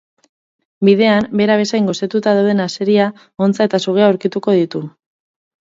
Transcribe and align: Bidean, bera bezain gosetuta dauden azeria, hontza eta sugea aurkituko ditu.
Bidean, 0.87 1.27
bera 1.41 1.57
bezain 1.59 1.91
gosetuta 1.91 2.33
dauden 2.39 2.63
azeria, 2.65 3.05
hontza 3.47 3.71
eta 3.71 3.85
sugea 3.89 4.11
aurkituko 4.11 4.61
ditu. 4.63 4.87